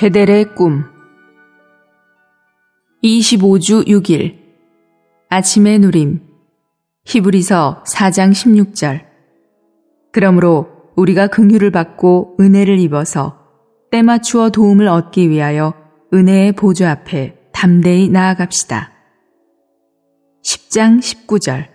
베델의 0.00 0.54
꿈. 0.54 0.86
25주 3.04 3.86
6일. 3.86 4.38
아침의 5.28 5.78
누림. 5.80 6.22
히브리서 7.04 7.84
4장 7.86 8.30
16절. 8.32 9.04
그러므로 10.10 10.70
우리가 10.96 11.26
긍휼을 11.26 11.70
받고 11.70 12.38
은혜를 12.40 12.78
입어서 12.78 13.40
때 13.90 14.00
맞추어 14.00 14.48
도움을 14.48 14.88
얻기 14.88 15.28
위하여 15.28 15.74
은혜의 16.14 16.52
보좌 16.52 16.92
앞에 16.92 17.36
담대히 17.52 18.08
나아갑시다. 18.08 18.92
10장 20.42 21.00
19절. 21.00 21.66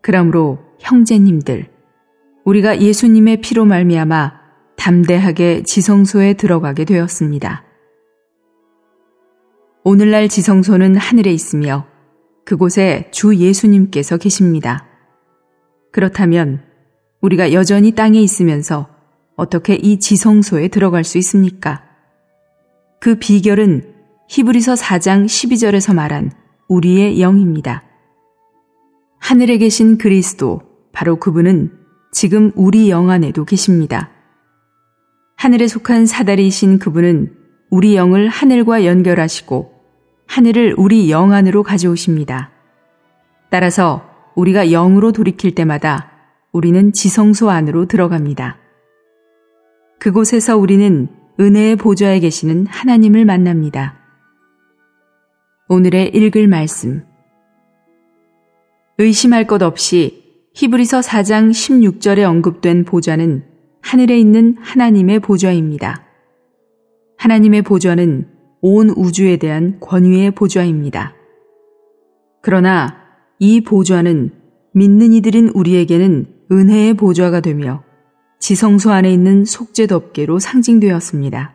그러므로 0.00 0.60
형제님들 0.78 1.72
우리가 2.44 2.80
예수님의 2.80 3.40
피로 3.40 3.64
말미암아 3.64 4.39
담대하게 4.80 5.62
지성소에 5.62 6.34
들어가게 6.34 6.86
되었습니다. 6.86 7.64
오늘날 9.84 10.28
지성소는 10.28 10.96
하늘에 10.96 11.30
있으며 11.32 11.86
그곳에 12.46 13.10
주 13.12 13.36
예수님께서 13.36 14.16
계십니다. 14.16 14.86
그렇다면 15.92 16.62
우리가 17.20 17.52
여전히 17.52 17.92
땅에 17.92 18.20
있으면서 18.20 18.88
어떻게 19.36 19.74
이 19.74 19.98
지성소에 19.98 20.68
들어갈 20.68 21.04
수 21.04 21.18
있습니까? 21.18 21.84
그 23.00 23.16
비결은 23.16 23.94
히브리서 24.30 24.74
4장 24.74 25.26
12절에서 25.26 25.94
말한 25.94 26.32
우리의 26.68 27.20
영입니다. 27.20 27.82
하늘에 29.18 29.58
계신 29.58 29.98
그리스도, 29.98 30.62
바로 30.92 31.16
그분은 31.16 31.70
지금 32.12 32.50
우리 32.54 32.88
영 32.90 33.10
안에도 33.10 33.44
계십니다. 33.44 34.10
하늘에 35.40 35.68
속한 35.68 36.04
사다리이신 36.04 36.78
그분은 36.78 37.34
우리 37.70 37.96
영을 37.96 38.28
하늘과 38.28 38.84
연결하시고 38.84 39.72
하늘을 40.26 40.74
우리 40.76 41.10
영 41.10 41.32
안으로 41.32 41.62
가져오십니다. 41.62 42.50
따라서 43.48 44.04
우리가 44.34 44.66
영으로 44.66 45.12
돌이킬 45.12 45.54
때마다 45.54 46.10
우리는 46.52 46.92
지성소 46.92 47.48
안으로 47.48 47.86
들어갑니다. 47.86 48.58
그곳에서 49.98 50.58
우리는 50.58 51.08
은혜의 51.40 51.76
보좌에 51.76 52.20
계시는 52.20 52.66
하나님을 52.66 53.24
만납니다. 53.24 53.98
오늘의 55.70 56.08
읽을 56.14 56.48
말씀. 56.48 57.02
의심할 58.98 59.46
것 59.46 59.62
없이 59.62 60.22
히브리서 60.52 61.00
4장 61.00 61.50
16절에 61.50 62.24
언급된 62.24 62.84
보좌는 62.84 63.49
하늘에 63.82 64.18
있는 64.18 64.56
하나님의 64.60 65.20
보좌입니다. 65.20 66.06
하나님의 67.18 67.62
보좌는 67.62 68.28
온 68.60 68.90
우주에 68.90 69.36
대한 69.36 69.78
권위의 69.80 70.32
보좌입니다. 70.32 71.14
그러나 72.42 72.96
이 73.38 73.60
보좌는 73.62 74.32
믿는 74.72 75.12
이들인 75.12 75.48
우리에게는 75.48 76.26
은혜의 76.52 76.94
보좌가 76.94 77.40
되며 77.40 77.82
지성소 78.38 78.90
안에 78.90 79.12
있는 79.12 79.44
속죄덮개로 79.44 80.38
상징되었습니다. 80.38 81.54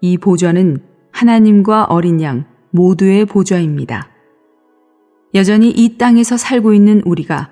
이 0.00 0.18
보좌는 0.18 0.82
하나님과 1.12 1.84
어린 1.84 2.20
양 2.22 2.44
모두의 2.70 3.26
보좌입니다. 3.26 4.08
여전히 5.34 5.70
이 5.70 5.96
땅에서 5.96 6.36
살고 6.36 6.72
있는 6.72 7.02
우리가 7.04 7.50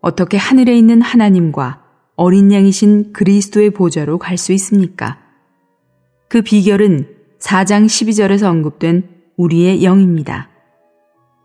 어떻게 0.00 0.36
하늘에 0.36 0.76
있는 0.76 1.00
하나님과 1.00 1.83
어린 2.16 2.52
양이신 2.52 3.12
그리스도의 3.12 3.70
보좌로 3.70 4.18
갈 4.18 4.38
수 4.38 4.52
있습니까? 4.52 5.18
그 6.28 6.42
비결은 6.42 7.08
4장 7.40 7.86
12절에서 7.86 8.44
언급된 8.44 9.08
우리의 9.36 9.84
영입니다. 9.84 10.48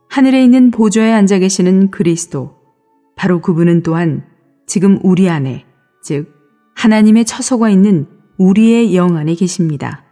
하늘에 0.09 0.43
있는 0.43 0.71
보좌에 0.71 1.11
앉아 1.11 1.39
계시는 1.39 1.91
그리스도, 1.91 2.55
바로 3.15 3.41
그분은 3.41 3.83
또한 3.83 4.25
지금 4.65 4.99
우리 5.03 5.29
안에, 5.29 5.65
즉, 6.03 6.33
하나님의 6.75 7.25
처소가 7.25 7.69
있는 7.69 8.07
우리의 8.37 8.95
영 8.95 9.17
안에 9.17 9.35
계십니다. 9.35 10.03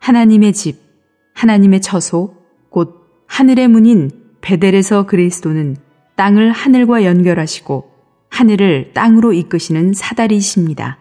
하나님의 0.00 0.52
집, 0.52 0.78
하나님의 1.34 1.80
처소, 1.80 2.34
곧 2.70 3.06
하늘의 3.26 3.68
문인 3.68 4.10
베델에서 4.40 5.06
그리스도는 5.06 5.76
땅을 6.16 6.50
하늘과 6.50 7.04
연결하시고 7.04 7.93
하늘을 8.34 8.90
땅으로 8.94 9.32
이끄시는 9.32 9.92
사다리이십니다. 9.92 10.98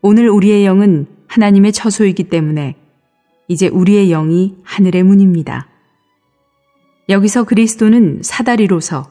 오늘 0.00 0.28
우리의 0.28 0.64
영은 0.64 1.08
하나님의 1.26 1.72
처소이기 1.72 2.28
때문에 2.28 2.76
이제 3.48 3.66
우리의 3.66 4.10
영이 4.10 4.58
하늘의 4.62 5.02
문입니다. 5.02 5.66
여기서 7.08 7.42
그리스도는 7.42 8.20
사다리로서 8.22 9.10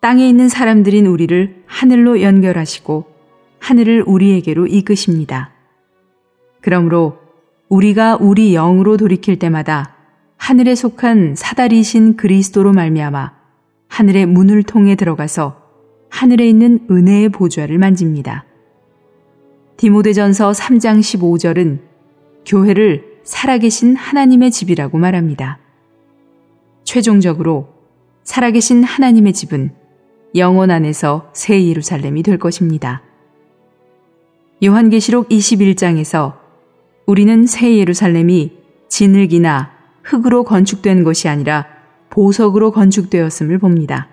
땅에 0.00 0.28
있는 0.28 0.48
사람들인 0.48 1.06
우리를 1.06 1.64
하늘로 1.66 2.22
연결하시고 2.22 3.06
하늘을 3.58 4.04
우리에게로 4.06 4.68
이끄십니다. 4.68 5.50
그러므로 6.60 7.18
우리가 7.68 8.16
우리 8.20 8.52
영으로 8.52 8.96
돌이킬 8.96 9.40
때마다 9.40 9.96
하늘에 10.36 10.76
속한 10.76 11.34
사다리신 11.34 12.16
그리스도로 12.16 12.72
말미암아 12.72 13.32
하늘의 13.88 14.26
문을 14.26 14.62
통해 14.62 14.94
들어가서 14.94 15.59
하늘에 16.10 16.48
있는 16.48 16.86
은혜의 16.90 17.30
보좌를 17.30 17.78
만집니다. 17.78 18.44
디모데전서 19.76 20.50
3장 20.50 21.00
15절은 21.00 21.78
교회를 22.44 23.20
살아계신 23.24 23.96
하나님의 23.96 24.50
집이라고 24.50 24.98
말합니다. 24.98 25.58
최종적으로 26.84 27.68
살아계신 28.24 28.84
하나님의 28.84 29.32
집은 29.32 29.70
영원 30.34 30.70
안에서 30.70 31.30
새 31.32 31.64
예루살렘이 31.64 32.22
될 32.22 32.38
것입니다. 32.38 33.02
요한계시록 34.62 35.28
21장에서 35.28 36.36
우리는 37.06 37.46
새 37.46 37.76
예루살렘이 37.78 38.52
진흙이나 38.88 39.70
흙으로 40.02 40.44
건축된 40.44 41.04
것이 41.04 41.28
아니라 41.28 41.66
보석으로 42.10 42.72
건축되었음을 42.72 43.58
봅니다. 43.58 44.08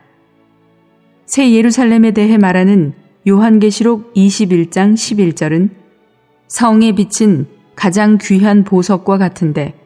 새 1.28 1.52
예루살렘에 1.52 2.12
대해 2.12 2.38
말하는 2.38 2.94
요한계시록 3.28 4.14
21장 4.14 4.94
11절은 4.94 5.70
성에 6.48 6.94
비친 6.94 7.46
가장 7.76 8.18
귀한 8.20 8.64
보석과 8.64 9.18
같은데 9.18 9.78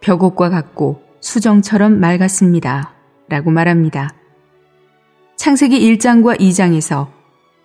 벽옥과 0.00 0.50
같고 0.50 1.02
수정처럼 1.20 1.98
맑았습니다. 1.98 2.94
라고 3.28 3.50
말합니다. 3.50 4.14
창세기 5.36 5.80
1장과 5.80 6.38
2장에서 6.38 7.08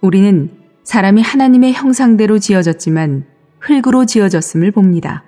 우리는 0.02 0.50
사람이 0.84 1.22
하나님의 1.22 1.74
형상대로 1.74 2.40
지어졌지만 2.40 3.26
흙으로 3.60 4.06
지어졌음을 4.06 4.72
봅니다. 4.72 5.24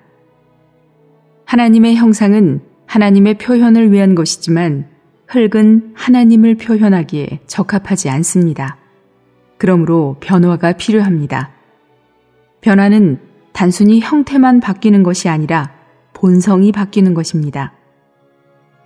하나님의 1.44 1.94
형상은 1.94 2.62
하나님의 2.86 3.38
표현을 3.38 3.92
위한 3.92 4.16
것이지만 4.16 4.91
흙은 5.32 5.92
하나님을 5.94 6.56
표현하기에 6.56 7.40
적합하지 7.46 8.10
않습니다. 8.10 8.76
그러므로 9.56 10.16
변화가 10.20 10.72
필요합니다. 10.72 11.52
변화는 12.60 13.18
단순히 13.54 14.00
형태만 14.00 14.60
바뀌는 14.60 15.02
것이 15.02 15.30
아니라 15.30 15.72
본성이 16.12 16.70
바뀌는 16.70 17.14
것입니다. 17.14 17.72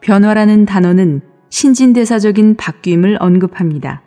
변화라는 0.00 0.66
단어는 0.66 1.20
신진대사적인 1.50 2.56
바뀜을 2.56 3.16
언급합니다. 3.18 4.02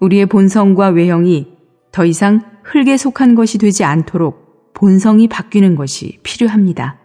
우리의 0.00 0.26
본성과 0.26 0.88
외형이 0.88 1.54
더 1.92 2.06
이상 2.06 2.40
흙에 2.62 2.96
속한 2.96 3.34
것이 3.34 3.58
되지 3.58 3.84
않도록 3.84 4.72
본성이 4.72 5.28
바뀌는 5.28 5.74
것이 5.74 6.18
필요합니다. 6.22 6.98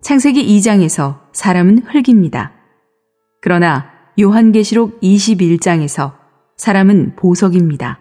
창세기 0.00 0.44
2장에서 0.58 1.20
사람은 1.32 1.84
흙입니다. 1.86 2.63
그러나 3.44 3.90
요한계시록 4.18 5.00
21장에서 5.02 6.14
사람은 6.56 7.12
보석입니다. 7.14 7.98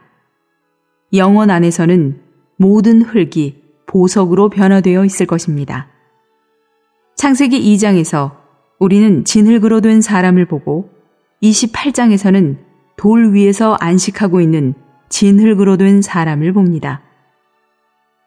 영원 1.13 1.49
안에서는 1.49 2.21
모든 2.55 3.01
흙이 3.01 3.61
보석으로 3.85 4.47
변화되어 4.49 5.03
있을 5.03 5.25
것입니다. 5.25 5.89
창세기 7.17 7.59
2장에서 7.75 8.37
우리는 8.79 9.25
진흙으로 9.25 9.81
된 9.81 9.99
사람을 9.99 10.45
보고 10.45 10.91
28장에서는 11.41 12.59
돌 12.95 13.33
위에서 13.33 13.75
안식하고 13.81 14.39
있는 14.39 14.73
진흙으로 15.09 15.75
된 15.75 16.01
사람을 16.01 16.53
봅니다. 16.53 17.01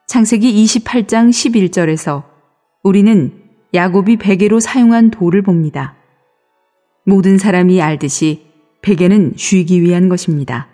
창세기 0.06 0.52
28장 0.66 1.30
11절에서 1.30 2.24
우리는 2.82 3.42
야곱이 3.72 4.18
베개로 4.18 4.60
사용한 4.60 5.12
돌을 5.12 5.40
봅니다. 5.40 5.95
모든 7.06 7.38
사람이 7.38 7.80
알듯이 7.80 8.46
베개는 8.82 9.34
쉬기 9.36 9.80
위한 9.80 10.08
것입니다. 10.08 10.66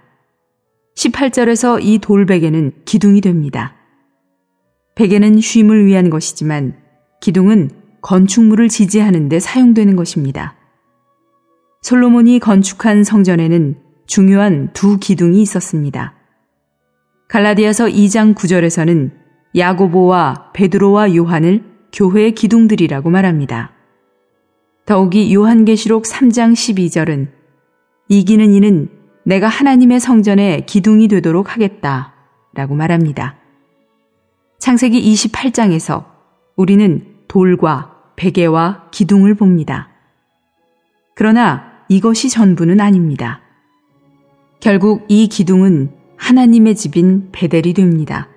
18절에서 0.96 1.78
이 1.82 1.98
돌베개는 1.98 2.72
기둥이 2.86 3.20
됩니다. 3.20 3.74
베개는 4.94 5.40
쉼을 5.40 5.84
위한 5.84 6.08
것이지만 6.08 6.74
기둥은 7.20 7.70
건축물을 8.00 8.68
지지하는 8.70 9.28
데 9.28 9.40
사용되는 9.40 9.94
것입니다. 9.94 10.56
솔로몬이 11.82 12.38
건축한 12.38 13.04
성전에는 13.04 13.76
중요한 14.06 14.70
두 14.72 14.98
기둥이 14.98 15.42
있었습니다. 15.42 16.14
갈라디아서 17.28 17.88
2장 17.88 18.34
9절에서는 18.34 19.10
야고보와 19.54 20.52
베드로와 20.54 21.14
요한을 21.14 21.62
교회의 21.92 22.32
기둥들이라고 22.32 23.10
말합니다. 23.10 23.81
더욱이 24.84 25.32
요한계시록 25.32 26.04
3장 26.04 26.52
12절은 26.52 27.28
이기는 28.08 28.52
이는 28.52 28.88
내가 29.24 29.46
하나님의 29.46 30.00
성전에 30.00 30.64
기둥이 30.66 31.08
되도록 31.08 31.54
하겠다 31.54 32.14
라고 32.54 32.74
말합니다. 32.74 33.36
창세기 34.58 35.00
28장에서 35.14 36.04
우리는 36.56 37.06
돌과 37.28 37.96
베개와 38.16 38.88
기둥을 38.90 39.34
봅니다. 39.34 39.88
그러나 41.14 41.64
이것이 41.88 42.28
전부는 42.28 42.80
아닙니다. 42.80 43.40
결국 44.60 45.04
이 45.08 45.28
기둥은 45.28 45.92
하나님의 46.16 46.76
집인 46.76 47.30
베델이 47.32 47.74
됩니다. 47.74 48.28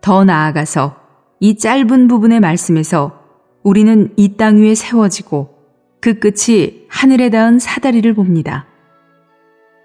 더 0.00 0.24
나아가서 0.24 0.96
이 1.40 1.56
짧은 1.56 2.08
부분의 2.08 2.40
말씀에서 2.40 3.23
우리는 3.64 4.12
이 4.16 4.36
땅 4.36 4.58
위에 4.58 4.74
세워지고 4.74 5.54
그 6.00 6.18
끝이 6.18 6.84
하늘에 6.88 7.30
닿은 7.30 7.58
사다리를 7.58 8.12
봅니다. 8.12 8.66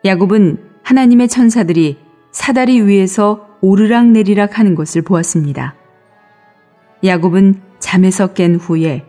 야곱은 0.04 0.58
하나님의 0.84 1.30
천사들이 1.30 1.98
사다리 2.31 2.81
위에서 2.81 3.48
오르락 3.62 4.08
내리락 4.08 4.60
하는 4.60 4.76
것을 4.76 5.02
보았습니다. 5.02 5.76
야곱은 7.06 7.62
잠에서 7.80 8.34
깬 8.34 8.56
후에 8.56 9.06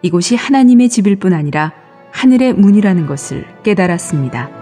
이곳이 0.00 0.34
하나님의 0.34 0.88
집일 0.88 1.16
뿐 1.16 1.34
아니라 1.34 1.72
하늘의 2.12 2.54
문이라는 2.54 3.06
것을 3.06 3.44
깨달았습니다. 3.62 4.55